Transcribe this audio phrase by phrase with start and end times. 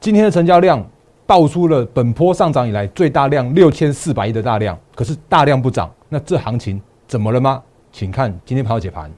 [0.00, 0.82] 今天的成交量
[1.26, 7.62] 爆出了本波上涨以来最大量六千四百亿的大量，可是大量不涨，那这行情怎么了吗？
[7.92, 9.10] 请看今天盘后解盘。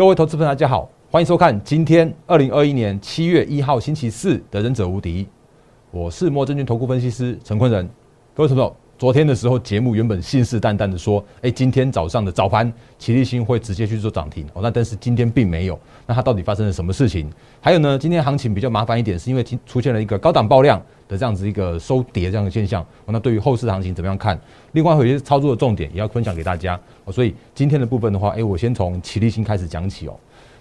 [0.00, 5.24] 各位投资朋友，大家好，欢迎收看今天二零二一年七月一号星期四的《忍者无敌》，
[5.90, 7.86] 我是莫证券投顾分析师陈坤仁。
[8.34, 17.26] 各位投资朋友，昨天的时候节目原本信誓旦旦的说，哎，今天早上的早盘，齐力新会直接去做涨停哦，那但是今天并没有，那它到底发生了什么事情？
[17.62, 24.38] 还有呢，今天行情比较麻烦一点，是因为出现了一个高档爆量的这样子一个收跌这样的现象，那对于后市行情怎么样看？
[24.72, 30.14] 另外有些操作的重点也要分享给大家哦，所以今天的部分的话，哎，我先从齐力新开始讲起哦。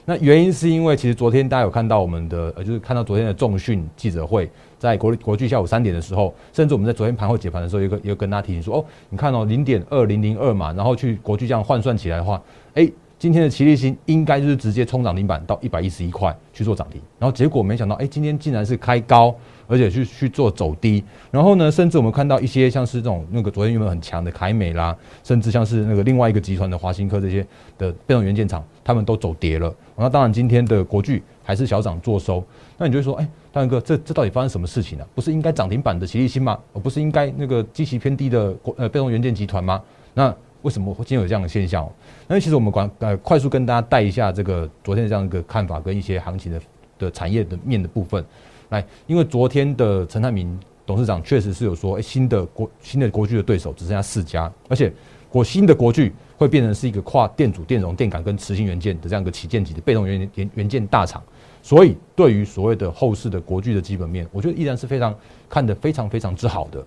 [0.06, 12.42] 那原因是因为其实昨天大家有看到我们的呃，就是看到昨天的重讯记者会，在国国际下午三点的时候，甚至我们在昨天盘后解盘的时候，有个有跟大家提醒说，哦，你看哦，零点二零零二嘛，然后去国际这样换算起来的话，
[12.74, 19.36] 哎，今天的齐力新应该就是直接冲涨停板到一百一十一块去做涨停，然后结果没想到，哎，今天竟然是开高。
[19.72, 27.46] 而且去去做走低，然后呢，甚至我们看到一些像是这种那个昨天原本很强的凯美啦，甚至像是那个另外一个集团的华新科这些
[27.78, 29.72] 的被动元件厂，他们都走跌了。
[29.96, 32.44] 那当然今天的国巨还是小涨做收。
[32.80, 35.06] 那你就会说，哎，大哥，这这到底发生什么事情呢？
[35.16, 36.60] 不是应该涨停板的齐力新吗？
[36.74, 39.82] 而不是应该那个基期偏低的国呃被动元件集团吗？
[40.14, 41.90] 那为什么今天有这样的现象？
[42.28, 46.62] 那其实我们管呃快速跟大家带一下这个昨天的这样一个看法跟一些行情的
[47.00, 48.24] 的产业的面的部分。
[48.70, 54.94] 来，因为昨天的陈泰明董事长确实是有说，新的国新的国巨的对手只剩下四家，而且
[55.28, 61.24] 国新的国巨会变成是一个跨电阻、电容、电感跟磁性元件的这样一个旗舰级的被动元元元件大厂，
[61.62, 65.14] 所以对于所谓的后市的国巨的基本面，我觉得依然是非常
[65.50, 66.84] 看得非常非常之好的。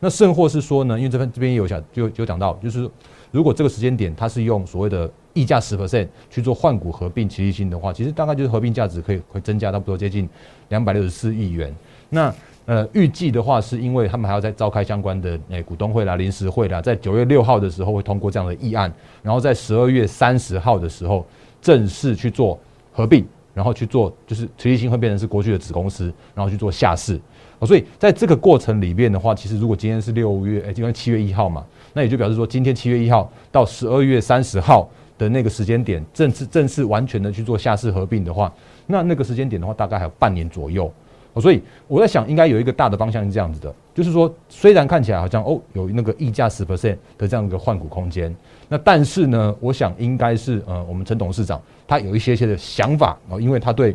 [0.00, 2.88] 那甚或是说呢，因为这边这边也有讲，就就讲到，就是
[3.30, 10.28] 如果这个时间点它是用所谓的溢价十 percent 去做换股合并齐力新的话，其实大概就是合并价值可以会增加差不多接近
[10.68, 11.74] 两百六十四亿元。
[12.10, 12.34] 那
[12.66, 21.24] 呃预计的话，是因为他们还要再召开相关的诶股东会啦、临时会啦，在九月六号的时候会通过这样的议案，然后在十二月三十号的时候
[21.62, 22.58] 正式去做
[22.92, 27.18] 合并，然后去做就是齐力新会变成是国巨的子公司，然后去做下市。
[27.62, 31.64] 所以在这个过程里面的话，其实如果今天是六月，诶，今天七月一号嘛，
[31.94, 34.86] 那也就表示说今天七月一号到十二月三十号。
[35.16, 38.52] 的那个时间点，正式正式完全的去做下市合并的话，
[38.88, 40.92] 那那个时间点的话，大概还有半年左右。
[41.34, 48.34] 哦所以我在想，应该有一个大的方向是这样子的，就是说，虽然看起来好像哦有那个溢价十 percent 的这样一个换股空间，
[48.68, 53.94] 那但是呢，我想应该是呃，我们陈董事长他有一些些的想法哦，因为他对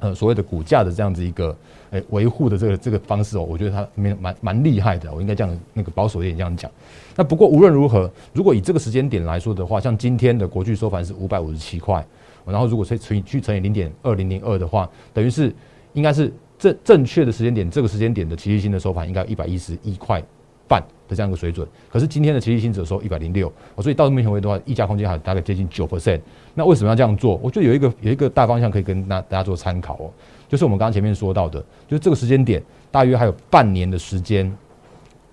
[0.00, 1.56] 呃所谓的股价的这样子一个。
[1.92, 5.14] 诶，维护的这个这个方式哦，我觉得他蛮蛮蛮厉害的。
[5.14, 6.68] 我应该这样那个保守一点这样讲。
[7.14, 12.04] 那不过无论如何，如果以这个时间点来说的话，像今天的国巨收盘是五百五十七块，
[12.44, 15.54] 然后如果乘乘以去乘以零点二零零二的话，等于是
[15.92, 20.22] 应该是正正确的时间点，这个时间点的奇迹新的收盘应该一百一十一块
[20.68, 21.66] 半的这样一个水准。
[21.90, 26.20] 可是今天的奇迹新只收一百零六，所以到目前为止的话，溢价空间还大概接近九 percent。
[26.54, 27.38] 那为什么要这样做？
[27.42, 30.10] 我觉得有一个有一个大方向可以跟大大家做参考哦。
[30.48, 34.56] 就是我们刚刚前面说到的，就是这个时间点大约还有半年的时间，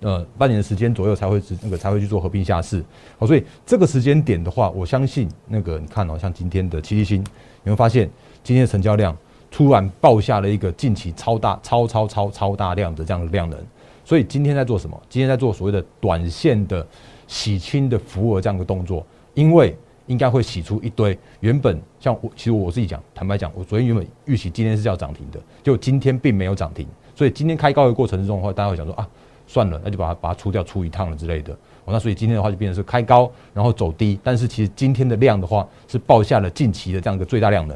[0.00, 2.84] 呃，半年的时间左右才会那个才会去做合并下市。
[3.16, 7.24] 好，所以这个时间点的话，我相信那个你看哦，像今天的七七星，
[7.62, 8.10] 你会发现
[8.42, 9.16] 今天的成交量
[9.54, 13.56] 突然爆下了一个近期超大、超超超超大量的这样的量能。
[14.04, 15.00] 所以今天在做什么？
[15.08, 16.84] 今天在做所谓的短线的
[17.28, 19.76] 洗清的浮额这样的动作，因为。
[20.06, 29.08] 应该会洗出一堆原本像我，其实我自己讲，坦白讲，我昨天原本预期今天是要涨停的，就今天并没有涨停，所以今天开高的过程之中的话，大家会想说啊，
[29.46, 31.54] 算了，那就把它把它出掉，出一趟了之类的。
[31.86, 37.74] 哦，那所以今天的话就变成是开高，然后走低，但是其实今天的量的话是报下了近期的这样一个最大量能。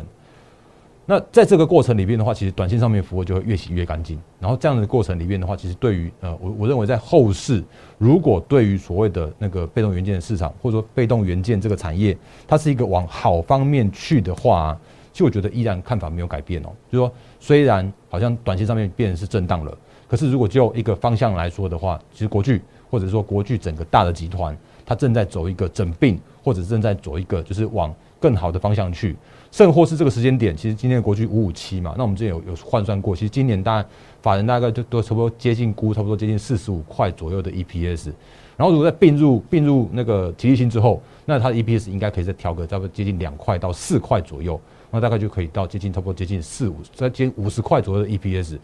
[1.10, 4.20] 那在这个过程里面的话，其实短线上面服务就会越洗越干净。
[4.38, 7.64] 然后这样的过程里面的话，其实对于呃，我我认为在后市，
[7.96, 12.14] 如果对于所谓的那个被动元件的市场，或者说被动元件这个产业，
[12.46, 14.78] 它是一个往好方面去的话，
[15.10, 16.69] 其实我觉得依然看法没有改变哦。
[16.93, 17.10] 就说
[17.40, 19.75] 虽然好像短线上面变是震荡了，
[20.06, 22.60] 可是如果就一个方向来说的话，其实国巨
[22.90, 29.16] 或者说国巨整个大的集团，它正在走一个整并，或者正在走一个就是往更好的方向去。
[29.50, 33.88] 甚或是这个时间点，其实今天的国巨五五七嘛，那我们之前有有换算过，其实今年大概
[34.20, 38.12] 法人大概就都差不多接近估差不多接近四十五块左右的 EPS，
[38.56, 44.60] 然后如果再并入并入那个吉利星之后，那它的 EPS 应该可以再调个差不多接近两块到四块左右，
[44.90, 48.58] 那大概就可以到接近差不多接近四五在接五十块左右的 EPS，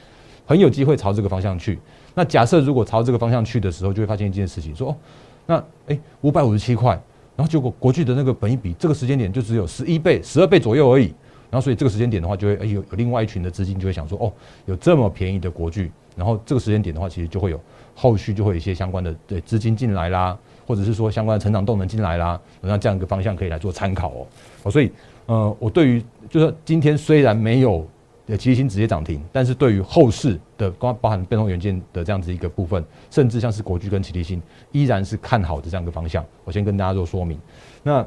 [0.44, 1.78] 很有机会朝这个方向去。
[2.14, 4.96] 那假设如果朝这个方向去的时候，就会发现一件事情，说哦，
[5.46, 7.00] 那哎五百五十七块，
[7.36, 11.12] 然后结果国际的那个本益比这个时间点就只有十一倍、十二倍左右而已。
[11.50, 14.32] 然后所以这个时间点的话，就会哎有有另外一群的资金就会想说，哦，
[14.66, 17.60] 有这么便宜的国巨，然后这个时间点的话，其实就会有
[17.94, 20.36] 后续就会有一些相关的对资金进来啦，
[20.66, 24.26] 或者是说相关的成长动能进来啦，那这样一个方向可以来做参考哦。
[24.64, 24.90] 哦，所以
[25.26, 27.86] 呃，我对于就是今天虽然没有。
[28.26, 34.40] 呃，齐星直接涨停，但是对于后市的包包含被动元件的这样子一个部分，甚至像是国巨跟齐力新，
[34.72, 36.24] 依然是看好的这样一个方向。
[36.44, 37.38] 我先跟大家做说明。
[37.82, 38.06] 那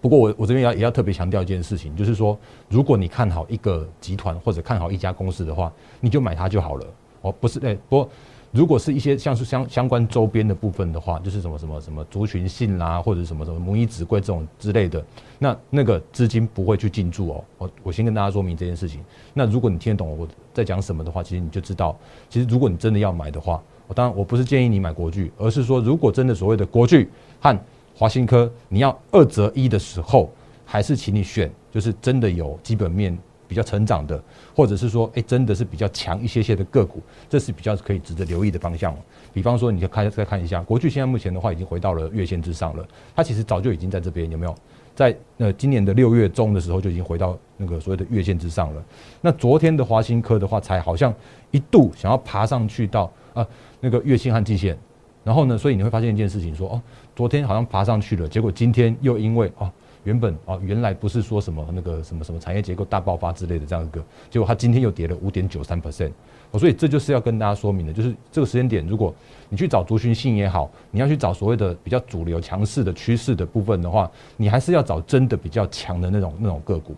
[0.00, 6.86] 不过我我这边要也要特别强调一件事情，就是说，如果你看好一个集团或者看好一家公司的话，你就买它就好了。
[7.22, 8.08] 哦，不是，哎，不过。
[8.52, 15.02] 如果是一些像是相相关周边的部分的话，就是什么什么什么族群性啦，或者什么什么母以子贵这种之类的，
[15.38, 17.44] 那那个资金不会去进驻哦。
[17.56, 19.02] 我我先跟大家说明这件事情。
[19.32, 27.08] 那如果你听得懂我在讲什么的话，其实你就知道，其实如果你真的要买的话，我当然我不是建议你买国巨，而是说如果真的所谓的国巨
[27.40, 27.58] 和
[27.94, 30.30] 华新科，你要二择一的时候，
[30.66, 33.18] 还是请你选，就是真的有基本面。
[33.52, 34.18] 比较成长的，
[34.56, 38.96] 或者是说，哎，真的是比较强一些些的个股，这是比较可以值得留意的方向。
[39.30, 42.88] 比方说，你就看再看一下，国巨现在目前的话已经回到了月线之上了。
[43.14, 44.54] 它其实早就已经在这边有没有？
[44.94, 48.82] 在呃今年的六月中的时候就已经回到那个所谓的月线之上了。
[49.20, 51.14] 那昨天的华新科的话，才好像
[51.50, 53.46] 一度想要爬上去到啊
[53.80, 54.78] 那个月线和季线，
[55.24, 56.82] 然后呢，所以你会发现一件事情，说哦，
[57.14, 59.70] 昨天好像爬上去了，结果今天又因为啊。
[60.04, 66.10] 原本啊，原来不是说什么那个什么什么产业结构大爆发之类的这样一个，结果它今天又跌了五点九三 percent，
[66.58, 69.14] 所以这就是要跟大家说明的，就是这个时间点，如果
[69.48, 76.94] 你去找族群性也好，你要去找所谓的比较主流强势的趋势的部分的话，你还是要找真的比较强的那种那种个股。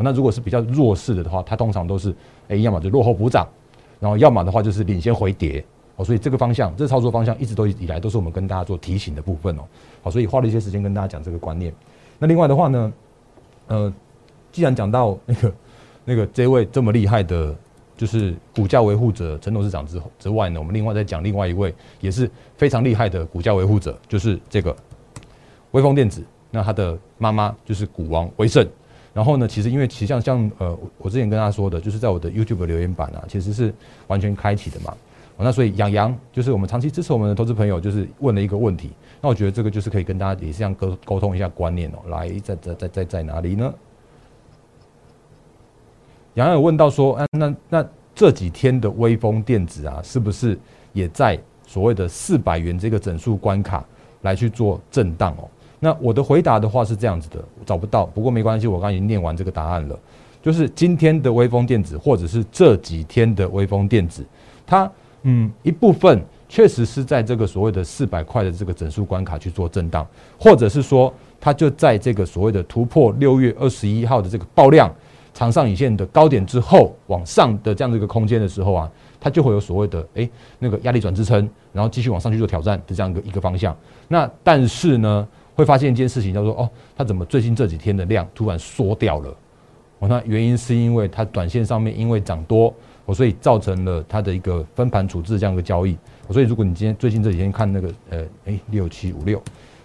[0.00, 2.14] 那如果是比较弱势的话，它通常都是
[2.48, 3.46] 哎，要么就落后补涨，
[3.98, 5.64] 然后要么的话就是领先回跌。
[5.96, 9.62] 哦，所以这个方向，这操作方向一直都以来都是我们跟大家做提醒的部分哦。
[10.00, 11.74] 好，所以花了一些时间跟大家讲这个观念。
[12.18, 12.92] 那另外的话呢，
[13.68, 13.92] 呃，
[14.50, 15.54] 既然讲到那个
[16.04, 17.54] 那个这位这么厉害的，
[17.96, 24.74] 就是股价维护者陈董事长之之外呢，我们另外再讲另外一位也是非常厉害的股价维护者，就是这个
[25.72, 26.24] 微风电子。
[26.50, 28.66] 那他的妈妈就是股王威盛。
[29.14, 33.74] 然后呢，其实因为其实像像呃，我之前跟他说的，就是在我的 YouTube 留言板啊，其实是
[34.06, 34.96] 完全开启的嘛。
[35.38, 38.90] 那所以杨洋就是我们长期支持我们的投资朋友，就是问了一个问题。
[39.20, 41.98] 那我觉得这个就是可以跟大家也是这样沟沟通一下观念哦。
[42.08, 43.72] 来，在在在在在哪里呢？
[46.34, 50.58] 杨洋有问到说，啊，那那这几天的微风电子啊，是不是
[50.92, 53.84] 也在所谓的四百元这个整数关卡
[54.22, 55.48] 来去做震荡哦？
[55.80, 59.98] 那我的回答的话是这样子的，找不到，不过没关系，我刚刚已经念完这个答案了。
[60.40, 64.24] 就是今天的微风电子，或者是这几天的微风电子，
[64.66, 64.90] 它
[65.28, 66.24] 嗯一部分。
[66.50, 70.06] 确实是在这个所谓的四百块的这个整数关卡去做震荡，
[70.38, 74.90] 或者是说它就在这个所谓的突破六月二十一号的这个爆量
[75.34, 78.90] 长上影线的高点之后往上的这样的一个空间的时候啊，
[79.20, 80.26] 它就会有所谓的哎
[80.58, 83.76] 那个压力转支撑，然后继续往上去做挑战的这样一个一个方向。
[84.08, 89.36] 那但是呢，会发现一件事情叫做哦，它怎么最近这几天的量突然缩掉了？
[89.98, 92.72] 哦，那原因是因为它短线上面因为涨多，
[93.08, 95.96] 哦，所以造成了它的一个分盘处置这样一个交易。
[96.30, 99.42] 所以，如果你今天最近这几天看那个呃，哎，六七五六，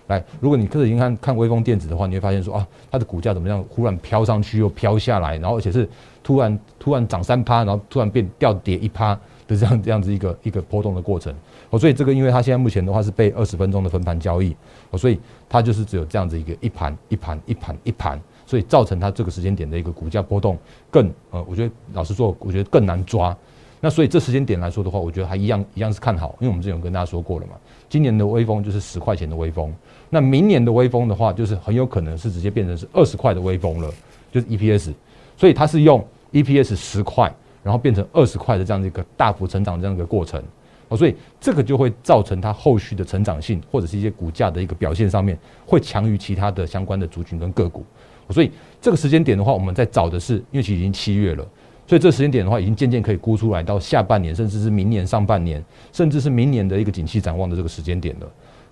[0.08, 3.64] 来，如果你开始已经看看微风电子的话，你会发现说啊，它的股价怎么样？
[3.70, 5.88] 忽然飘上去又飘下来，然后而且是
[6.22, 11.34] 突然突然涨三趴，然后突然变掉跌一趴的这样这样子一个一个波动的过程。
[11.70, 14.54] 哦，所以这个因为它现在目前的话是被二十分钟的分盘交易，
[14.92, 20.58] 哦，所以它就是只有这样子一个一盘一盘一盘一盘，所以造成它这个时间点的一个股价波动
[20.92, 23.36] 更呃，我觉得老实说，我觉得更难抓。
[23.80, 27.54] 那所以这时间点来说的话，我觉得还一样一样是看好，因为我们之前有跟大家说过了嘛，
[27.90, 29.74] 今年的微风就是十块钱的微风，
[30.10, 33.94] 那明年的微风的话，就是很有可能是直接变成是二十块的微风了，
[34.32, 34.94] 就是 EPS，
[35.36, 37.30] 所以它是用 EPS 十块，
[37.62, 40.42] 然后变成二十块的这样的一个大幅成长这样一个过程，
[40.88, 47.84] 哦，所以这个就会造成它后续的成长性或者是一些股价的一个表现上面会强于其他的相关的族群跟个股，
[48.30, 48.52] 所以
[48.82, 51.48] 这个时间点的话，我们在找的是，因为其实已经七月了。
[51.86, 58.28] 所以这时间点的话，已经渐渐可以估出来到下半年，甚至是明年上半年，甚至是明年的一个景气展望的这个时间点了。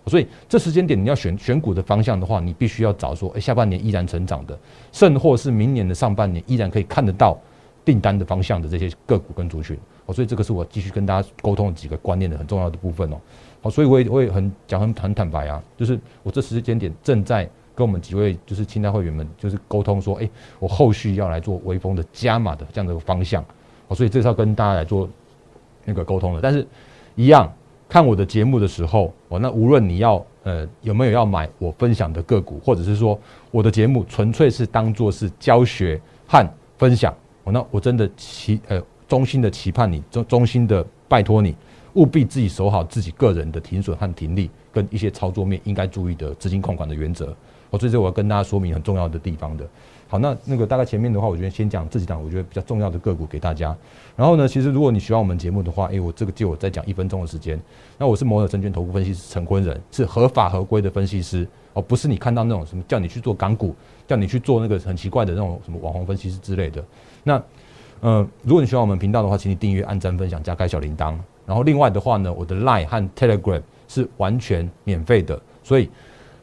[0.08, 4.58] 所以这时间点你要选选股的方向的话，你必须要找说，哎，下半年依然成长的，
[4.91, 7.38] 甚或是明年的上半年依然可以看得到
[7.84, 9.77] 订单的方向的这些个股跟族群。
[10.05, 13.17] 哦，所以这个是我继续跟大家沟通的几个观念的很重要的部分哦。
[13.62, 17.48] 好，所以我也我也很讲很很坦白啊，就是我这时间点正在
[17.82, 23.44] 跟我们几位就是清代会员们就是沟通说，哎，我后续要来做微风的加码的这样的一个方向，
[23.88, 25.10] 哦，所以这是要跟大家来做
[25.84, 26.40] 那个沟通的。
[26.40, 26.64] 但是，
[27.16, 27.52] 一样
[27.90, 33.20] 看我的节目的时候，哦，那无论你要呃有没有要买我分享的个股，或者是说
[33.50, 36.48] 我的节目纯粹是当做是教学和
[36.78, 37.12] 分享，
[37.46, 41.56] 哦，那我真的期呃衷心的期盼你，衷衷心的拜托你。
[41.96, 47.36] 务必自己守好自己个人的停损和停利，跟一些操作面应该注意的资金控管的原则。
[47.72, 49.68] 我这是我要跟大家说明很重要的地方的。
[50.08, 53.75] 好，那那个大概前面的话，我觉得先讲这几档我觉得比较重要的个股给大家。
[54.16, 57.58] 然后呢，其实如果你喜欢我们节目的话，诶，我这个借我再讲一分钟的时间。
[57.98, 63.74] 那我是摩尔证券投顾分析师陈坤仁，是合法合规的分析师哦，不是你看到那种什么叫你去做港股，
[64.06, 66.84] 叫你去做那个很奇怪的那种什么网红分析师之类的。
[67.24, 67.42] 那
[68.01, 71.16] 呃，如果你喜欢我们频道的话，请你订阅、按赞、分享、加开小铃铛。
[71.46, 75.90] 然后另外的话呢，我的 Line 和 Telegram 是完全免费的，所以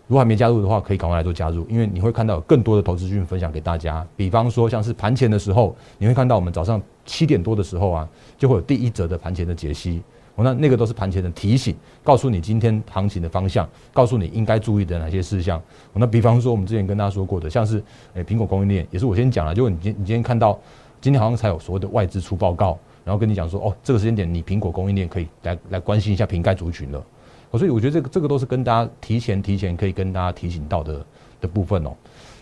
[0.08, 4.04] 如果还没加入的话，可以赶快来做加入，因为你会看到有更多的投资讯分享给大家。
[4.16, 10.02] 比方说像是盘前的时候，你会看到我们早上七点多的时候啊，就会有第一则的盘前的解析。
[10.34, 15.60] 我那那个都是盘前的提醒，告诉你今天行情的方向，告诉你应该注意的哪些事项。
[15.92, 17.82] 我那比方说我们之前跟大家说过的，像是
[18.14, 20.58] 诶苹果供应链，也是我先讲了，就你今你今天看到
[21.00, 22.78] 今天好像才有所谓的外资出报告。
[23.04, 27.02] 然后跟你讲说，哦，这个时间点你苹果供应链可以来来关心一下瓶盖族群了，
[27.52, 31.06] 所以我觉得这个这个都是跟大家提前提前可以跟大家提醒到的
[31.40, 31.94] 的部分哦。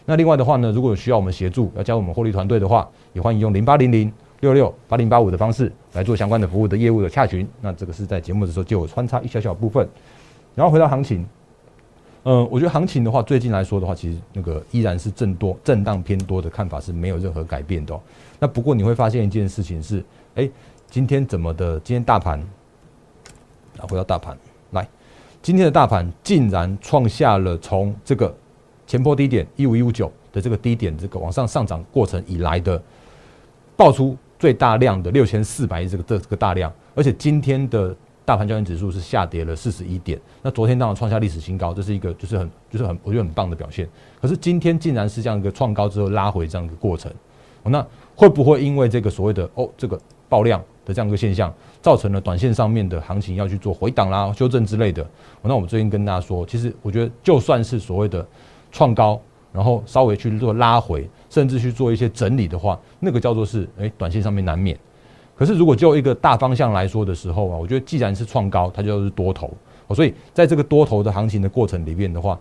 [0.04, 7.46] 那另外的话呢，如果有需要我们协助要加入我们获利团队的话，也欢迎用零八零零六六八零八五的方式来做相关的服务的业务的洽询。
[7.60, 9.88] 那这个是在节目的时候就有穿插一小小部分。
[10.54, 11.26] 然后回到行情，
[12.24, 17.98] 嗯，我觉得行情的话，最近来说的话，其实那个依然是震多震荡偏多的看法是没有任何改变的。
[18.38, 20.04] 那不过你会发现一件事情是。
[20.36, 20.46] 哎，
[20.90, 21.80] 今天怎么的？
[21.80, 22.38] 今天大盘，
[23.78, 24.36] 啊，回到大盘，
[25.46, 28.36] 今天的大盘竟然创下了从这个
[28.84, 32.82] 前波低点一五一五九的这个低点，这个往上上涨过程以来的
[33.76, 43.88] 爆出最大量的六千四百亿这个这这个大量，而且今天的大盘交易指数是下跌了四十一点，那昨天当然创下历史新高，这是一个就是很就是很我觉得很棒的表现。
[44.20, 47.08] 可是今天竟然是这样一个创高之后拉回这样一个过程，
[47.62, 47.86] 那
[48.16, 49.96] 会不会因为这个所谓的哦这个？
[50.28, 51.52] 爆量的这样一个现象，
[51.82, 55.06] 造成了短线上面的行情要去做回档啦、修正之类的。
[55.42, 58.26] 那我们最近跟大家说，其实我觉得就算是所谓的
[58.72, 59.20] 创高，
[59.52, 64.78] 然后稍微去做拉回，甚至去做一些整理的话，那个叫做是诶短线上面难免。
[65.36, 69.52] 可是如果就一个大方向来说的时候啊，我觉得既然是创高，它就是多头。
[69.94, 72.36] 所以在这个多头的行情的过程里面的话，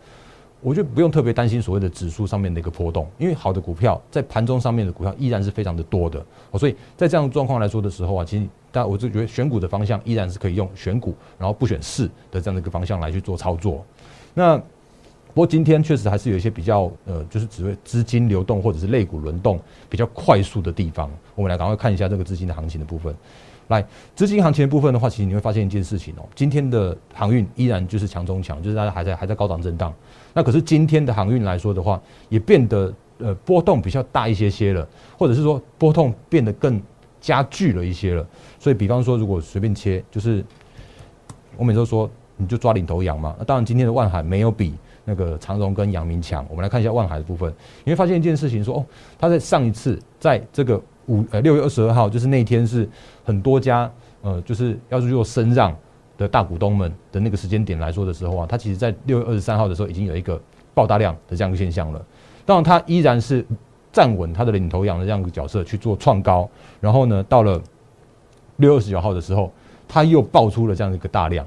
[0.62, 6.26] 我觉得不用特别担心所谓的指数上面的一个波动，因为好的股票在盘中上面的股票依然是非常的多的，
[6.58, 13.86] 所以在这样的状况来说的时候啊，其实但我就觉得选股的方向依然是可以用选股，然后不选市的这样的一个方向来去做操作。
[14.34, 19.60] 那不过今天确实还是有一些比较呃，就是只会资金流动或者是类股轮动
[19.90, 23.14] 比较快速的地方，我们来赶快看一下这个资金的行情的部分。
[23.67, 23.84] 来，
[24.15, 29.93] 资金行情的部分的话，其实你会发现一件事情哦，今天的航运依然就是强中强，就是大家还在还在高档震荡。
[30.34, 36.79] 那可是今天的航运来说的话，也变得呃波动比较大一些些了，或者是说波动变得更
[37.19, 38.27] 加剧了一些了。
[38.60, 40.45] 所以，比方说，如果随便切，就是
[41.57, 42.07] 我每次都说，
[42.38, 43.36] 你就抓领头羊嘛。
[43.39, 46.45] 那当然，今天的万海没有比那个长荣跟阳明强。
[46.50, 47.51] 我们来看一下万海的部分，
[47.84, 48.86] 你会发现一件事情，说哦，
[49.17, 52.88] 他在上一次在这个五呃六月二十二号，就是那天是
[53.24, 55.76] 很多家呃就是要去做升让。
[56.18, 60.42] 的大股东们的那个时间点来说的时候啊，它其实在六月二十三号的时候已经有一个
[60.74, 62.02] 爆大量的这样一个现象了。
[62.46, 63.46] 当然，它依然是
[63.92, 67.62] 站稳它的领头羊的这样一个角色去做创高，然后呢，到了
[68.56, 69.52] 六月二十九号的时候，
[69.90, 71.46] 它又爆出了这样一个大量。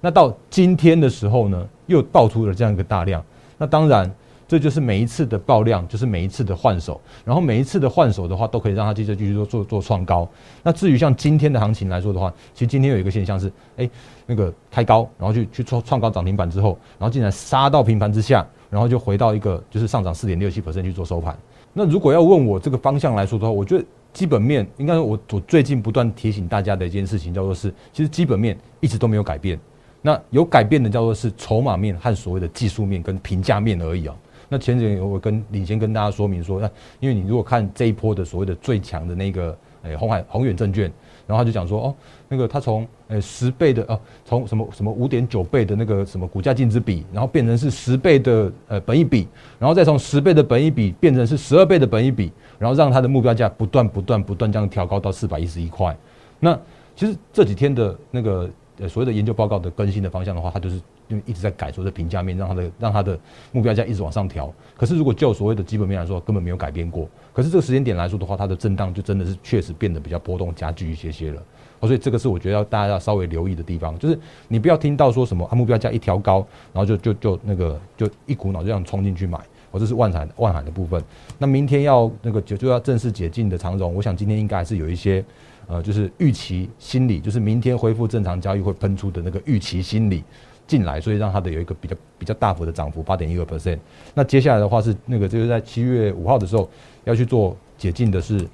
[0.00, 3.24] 那到今天的时候呢，又爆出了这样一个大量。
[3.56, 4.12] 那当然。
[4.48, 10.26] 这就是每一次的爆量，就是每一次的换手，然后每一次的换手的话，都可以让它接着继续做做做创高。
[10.62, 13.88] 那至于像今天的行情来说的话，其实今天有一个现象是，哎，
[14.24, 21.36] 那个开高，然后去去创创高涨停板之后，然后竟然杀到平盘之下，然后就回到一个就是上涨四点六七去做收盘。
[21.74, 29.60] 那如果要问我这个方向来说的话，我觉得基本面应该我我最近不断提醒大家的一件事情叫做是，其实基本面一直都没有改变。
[30.00, 34.16] 那有改变的叫做是筹码面和所谓的技术面跟评价面而已啊。
[34.48, 40.90] 那前几天我跟领先跟大家说明说，那因为你如果看这一波的所谓的最强的那个，诶红海宏远证券，
[41.26, 41.94] 然后他就讲说，哦，
[42.28, 49.28] 那个他从诶十倍的哦，从什么什么五点九倍的那个什么股价净值比，然后变成是十倍的呃本益比，
[49.58, 55.96] 然后再从十倍的本益比变成是十二倍的本益比，然后让他的目标价不断不断不断这样调高到四百一十一块。
[56.40, 56.58] 那
[56.96, 60.80] 其实这几天的那个呃所谓的研究报告的更新的方向的话，它就是
[61.24, 63.18] 一直在改所谓的评价面，让它的让它的
[63.52, 64.52] 目标价一直往上调。
[64.76, 67.08] 可是如果就所谓的基本面来说，根本没有改变过。
[67.32, 71.42] 可是这个时间点来说的话，它的震荡就真的是确实变得比较波动加剧一些些了。
[71.80, 79.38] 所以这个是我觉得要大家要稍微留意的地方，就是你不要听到说什么啊目标价一调高，然后就就就那个就一股脑这样冲进去买。
[79.70, 81.00] 我这是万海万海的部分。
[81.38, 85.22] 那明天要那个就就要正式解禁的长荣，我想今天应该还是有一些
[85.66, 90.24] 呃，就是预期心理，就是明天恢复正常交易会喷出的那个预期心理
[90.68, 93.78] 进来，所以让它的有一个比较比较大幅的涨幅，八点一个 percent。
[94.14, 96.68] 那接下来的话是那个就是在七月五号的时候
[97.04, 98.46] 要去做解禁的是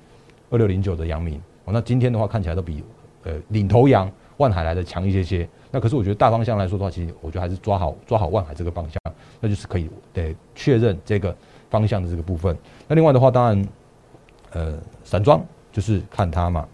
[0.49, 1.38] 二六零九的阳明。
[1.64, 2.83] 哦，那今天的话看起来都比
[3.25, 5.47] 呃领头羊万海来的强一些些。
[5.71, 8.99] 那可是我觉得大方向来说的话，其实我觉得还是抓好抓好万海这个方向。
[9.40, 11.37] 那就是可以得确认这个
[11.68, 12.56] 方向的这个部分。
[12.87, 13.68] 那另外的话，当然，
[14.52, 16.66] 呃，散装就是看它嘛。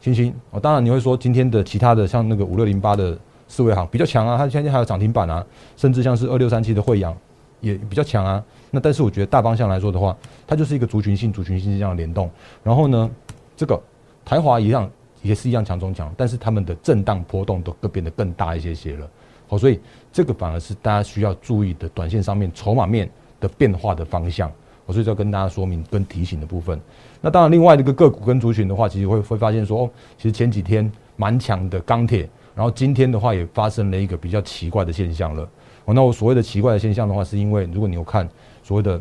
[0.00, 3.16] 星星哦，当然你会说今天的其他的像那个五六零八的
[3.52, 5.44] 四维行比较强啊，它现在还有涨停板啊，
[5.76, 7.14] 甚至像是二六三七的汇阳
[7.60, 8.42] 也比较强啊。
[8.70, 10.16] 那但是我觉得大方向来说的话，
[10.46, 12.30] 它就是一个族群性、族群性这样联动。
[12.62, 13.10] 然后呢，
[13.54, 13.78] 这个
[14.24, 14.90] 台华一样
[15.20, 19.06] 也是一样强中强，但是他们的震荡波动都更变得更大一些些了。
[19.46, 19.78] 好，所以
[20.10, 23.06] 这个反而是大家需要注意的，短线上面筹码面
[23.38, 24.50] 的变化的方向。
[24.86, 26.80] 我所以要跟大家说明跟提醒的部分。
[27.20, 35.48] 那当然，另外一个个股跟族群的话，其实会会发现说，哦，其实前几天蛮强的钢铁，然后今天的话也发生了一个比较奇怪的现象了。
[35.84, 38.28] 哦，那我所谓的奇怪的现象的话，是因为如果你有看
[38.62, 39.00] 所谓的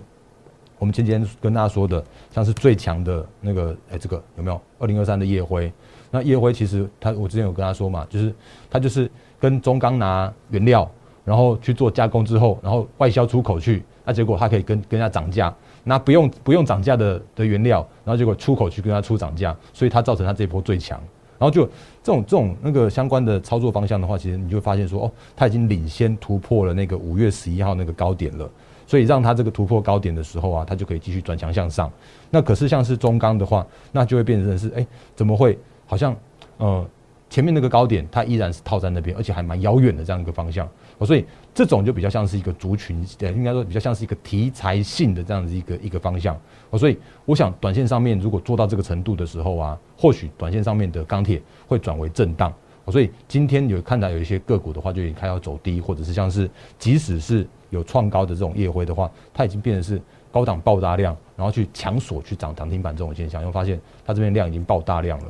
[0.79, 5.72] 我们前几天跟大家说的，像是最强的那个，哎，这个有没有二零二三的夜辉？
[6.10, 8.34] 那夜辉其实他我之前有跟他说嘛，就是
[8.70, 9.10] 他就是。
[9.41, 10.88] 跟中钢拿原料，
[11.25, 15.51] 然后去做加工之后，然后外销出口去，那结果它可以跟跟人家涨价，
[15.84, 21.01] 那不用不用涨价的的原料，然后结果出口去跟他出涨价，所以它造成它这波最强。
[21.41, 21.65] 然后就
[22.03, 28.48] 这种这种那个相关的操作方向的话，其实你就发现说，哦，它已经领先突破了那个五月十一号那个高点了，
[28.86, 31.91] 所以让它这个突破高点的时候啊，它就可以继续转强向上。
[32.29, 34.85] 那可是像是中钢的话，那就会变成是，哎，
[35.16, 36.16] 怎么会好像，
[36.57, 36.85] 呃。
[37.31, 46.37] 前面那个高点，它依然是套在那边，而且还蛮遥远的这样一个方向，所以这种就比较像是一个族群，呃，应该说比较像是一个题材性的这样子一个一个方向，
[46.77, 52.53] 所以我想短线上面如果做到这个程度的时候啊，或许短线上面的钢铁会转为震荡，
[52.89, 60.01] 所以今天有看到有一些个股的话，就已经开始走低，或者是像是即使是有创高的这种夜辉的话，它已经变成是
[60.33, 65.27] 高档爆大量，然后去强锁去涨涨停板这种现象，因为发现它这边量已经爆大量了。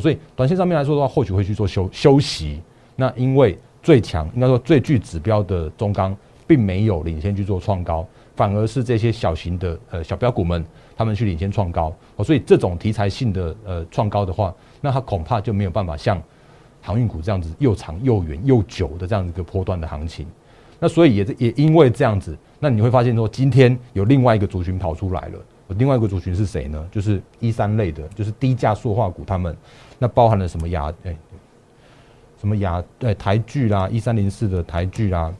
[0.00, 2.60] 所以，短线上面来说的话，或许会去做休休息。
[2.96, 10.64] 那因为最强，应该说最具指标的中钢，并没有领先去做创高，反而是这些小型的呃小标股们，
[10.96, 11.94] 他们去领先创高。
[12.24, 16.20] 所以这种题材性的呃创高的话，那它恐怕就没有办法像
[16.80, 20.26] 航运股这样子又长又远又久的这样一个波段的行情。
[20.80, 25.38] 那所以也也因为这样子，那你会发现说，今天有另外一个族群跑出来了。
[25.78, 26.86] 另外一个族群是谁呢？
[26.92, 29.56] 就是一三类的，就是低价塑化股，他们
[29.98, 31.16] 那包含了什么亚哎，
[32.38, 35.32] 什么亚哎台剧啦，一三零四的台剧啦，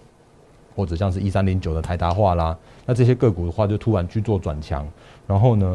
[0.74, 4.86] 或者像是一三零九的台达化啦，那这些个股的话就突然去做转强，
[5.26, 5.74] 然后呢，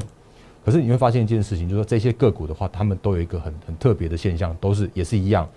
[0.65, 5.47] 可是你会发现一件事情，就是说这些个股的话，他们都有一个很很特别的现象，都是也是一样，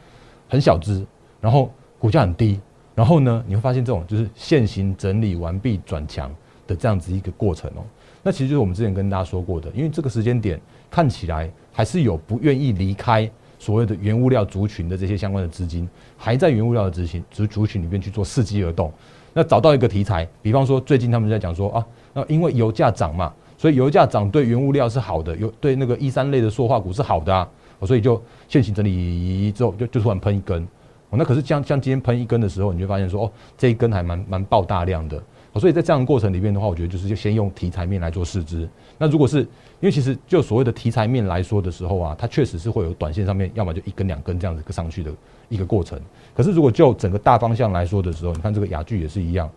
[0.49, 1.05] 很小只，
[1.41, 2.61] 然后股价很低，
[2.95, 6.33] 然后呢，你会发现这种就是现行整理完毕转强
[6.67, 7.85] 的这样子一个过程哦。
[8.23, 18.93] 那其实就是我们之前跟大家说过的，因为这个时间点看起来还是有不愿意离开所谓的原物料族群的这些相关的资金，还在原物料的执行族族群里面去做伺机而动。
[19.33, 27.49] 那找到一个题材，比方说最近他们在讲说啊，那因为油价涨嘛，所以油价涨对原物料是好的，有对那个一三类的塑化股是好的啊，
[27.87, 30.63] 所以就现行整理之后就就突然喷一根。
[31.09, 35.23] 哦那可是像像今天喷一根的时候，你就发现说哦，这一根还蛮蛮爆大量的。
[35.61, 38.69] 所以在这样的过程里面的话，我觉得就是就先用题材面来做试资。
[38.99, 39.47] 那如果是因
[39.81, 45.13] 为其实就所谓的题材面来说的时候啊，它确实是会有短线上面要么就一根两根这样子上去的
[45.49, 46.01] 一个过程。
[46.35, 49.51] 可是如果就整个大方向来说的时候，你看这个雅聚也是一样。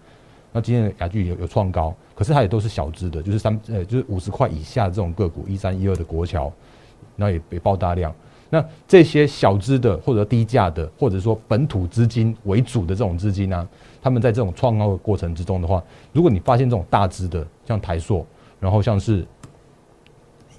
[0.51, 6.51] 那今天的雅聚有有创高，可是它也都是小资的，就是三呃就是五十块以下这种个股，一三一二的国桥，
[7.15, 8.13] 那也也爆大量。
[8.49, 13.67] 那这些小资的或者低价的，或者说本土资金为主的这种资金呢？
[14.05, 18.23] 他们在这种创高的过程之中的话，如果你发现这种大只的，像台塑，
[18.59, 19.25] 然后像是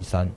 [0.00, 0.28] 一三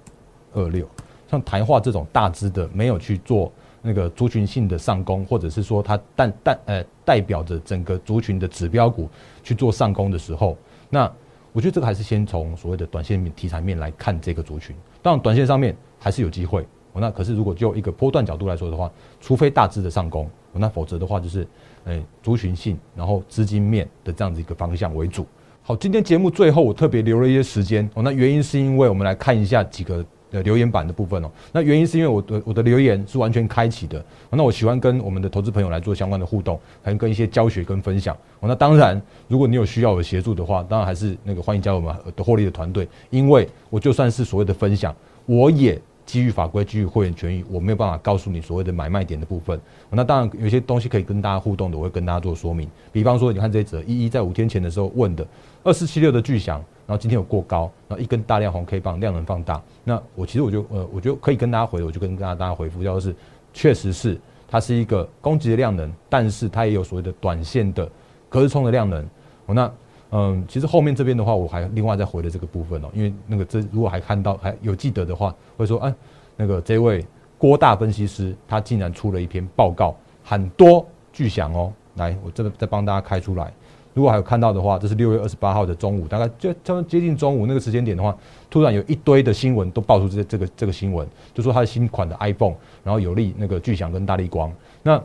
[0.54, 0.88] 二六，
[1.28, 9.10] 像台化这种大只的，没有去做那个族群性的上攻，或者是说它代代呃代表着整个族群的指标股
[9.42, 10.56] 去做上攻的时候，
[10.88, 11.12] 那
[11.52, 14.76] 我觉得这个还是先从所谓的短线题材面来看这个族群。
[15.02, 16.64] 当然，短线上面还是有机会，
[16.94, 21.48] 那可是如果就一个波段角度来说的话，除非大致的上攻，那否则的话就是，
[21.86, 25.26] 诶，族群性，然后资金面的这样子一个方向为主。
[25.62, 31.32] 好，今天节目最后我特别留了一些时间哦，那原因是因为我们来看一下几个的留言板的部分哦。
[31.54, 38.48] 那原因是因为我的我的留言是完全开启的，那我喜欢跟我们的投资朋友来做相关的互动，还有跟一些教学跟分享哦。
[38.48, 44.94] 那当然，如果你有需要我协助的话，当然还是那个欢迎加入我们的获利的团队，因为我就算是所谓的分享，
[45.26, 45.80] 我也。
[46.10, 49.62] 基于法规，基于会员权益，我没有办法告诉你所谓的买卖点的部分。
[49.92, 52.68] 那当然有些东西可以跟大家互动的，我会跟大家做说明。
[52.92, 55.24] 比方说，你看这一则一一在五天前的时候问的
[55.64, 59.62] 二四七六的巨响，然后今天有过高，然后一根大量红 K 棒，量能放大。
[59.84, 63.16] 那我其实我就呃，我觉得可以跟大家回，我就跟大家大家回复，就是
[63.54, 67.88] 确实是它是一个攻击的量能，但是它也有所谓的短线的
[68.30, 69.08] 隔日冲的量能。
[69.46, 69.72] 那
[70.12, 75.94] 嗯，其实后面这边的话，我还另外再回了这个部分哦，因为那个这如果还看到还有记得的话，会说哎，
[76.36, 77.06] 那个这位
[77.38, 83.54] 郭大分析师他竟然出了一篇报告，很多巨响哦，来我这个再帮大家开出来。
[83.94, 88.18] 如果还有看到的话，这是六月二十八号的中午，大概就差不多接近中午那个时间点的话，
[88.50, 94.52] 突然有一堆的新闻都爆出这这个这个新闻，就说他的新款的 iPhone，然后有利那个巨响跟大力光。
[94.82, 95.00] 那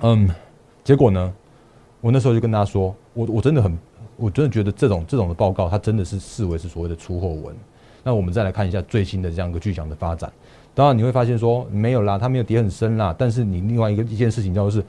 [0.00, 0.30] 嗯，
[0.82, 1.34] 结果呢，
[2.00, 3.76] 我那时候就跟大家说，我我真的很。
[4.16, 7.54] 我真的觉得这种这种的报告，它真的是视为是所谓的出货文。
[8.02, 10.30] 那我们再来看一下最新的这样一个巨响的发展。
[10.74, 13.14] 当然你会发现说没有啦，它没有跌很深啦。
[13.16, 14.84] 但是你另外一个一件事情就是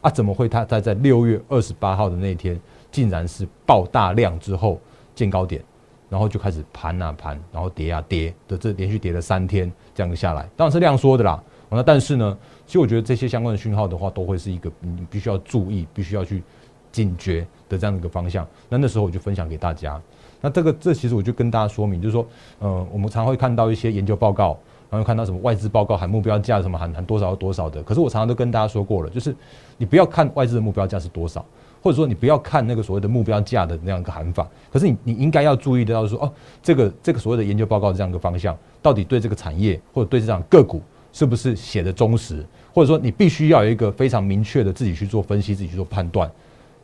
[0.00, 2.58] 啊，怎么会它在在六月二十八号的那一天，
[2.92, 4.78] 竟然是爆大量之后
[5.14, 5.62] 见高点，
[6.08, 11.42] 然后就开始盘啊盘，然后跌啊跌的这连续跌了三天这样下来，当然是量缩的啦。
[11.70, 16.42] 那但是呢，其实我觉得这些相关的讯号的话，都会是一个你必须要注意，必须要去。
[16.92, 20.00] 警觉的这样的一个方向，那那时候我就分享给大家。
[20.40, 22.26] 那这个这其实我就跟大家说明，就是说，
[22.60, 27.82] 呃，我们常会看到一些研究报告，然后看到什么外资报告喊目标价什么喊喊多少多少的。
[27.82, 29.36] 可是我常常都跟大家说过了，就是
[29.76, 31.44] 你不要看外资的目标价是多少，
[31.82, 34.48] 或者说你不要看那个所谓的目标价的那样一个喊法。
[34.72, 40.80] 可是你你应该要注意得到说，哦，这个这个所谓的研究报告这样一个方向，到底对这个产业或者对这样个股
[41.12, 46.30] 是不是写的忠实，或者说你必须要有一个非常明确的自己去做分析，自己去做判断。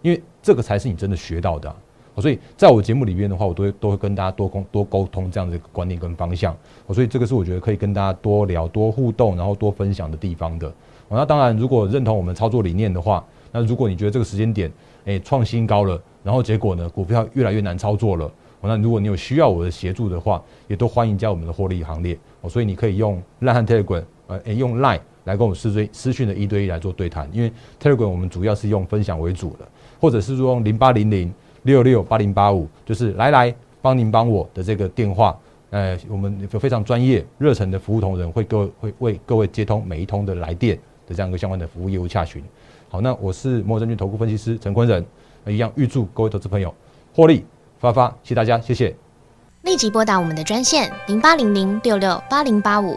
[0.06, 1.74] 因为这个才是你真的学到的，
[2.18, 6.56] 所以在我节目里边的话，我都会都会跟大家多沟多沟通这样的一个观念跟方向，
[6.92, 10.72] 所以这个是我觉得可以跟大家多聊、多互动，然后多分享的地方的。
[11.08, 14.70] 那当然，如果认同我们操作理念的话，那如果你觉得这个时间点
[15.06, 22.16] 诶创新高了，然后结果呢股票越来越难操作了，那如果你有需要我的协助的话，也都欢迎加我们的获利行列。
[22.42, 29.68] 哦所以你可以用 Line Telegram，呃，用 Line 来跟我们私追私讯的一对一来做对谈，因为 Telegram 我们主要是用分享为主的。
[30.00, 31.32] 或者是说用零八零零
[31.62, 35.36] 六六八零八五，就是来来帮您帮我的这个电话，
[35.70, 42.42] 呃，我们有非常专业热忱的服务同仁会各位会为各位接通每一通的来电的这样一个相关的服务业务洽询。
[42.88, 45.04] 好，那我是摩证券投顾分析师陈坤仁，
[45.46, 46.72] 一样预祝各位投资朋友
[47.14, 47.44] 获利
[47.78, 48.94] 发发，谢谢大家，谢谢。
[49.62, 52.96] 立即拨打我们的专线零八零零六六八零八五。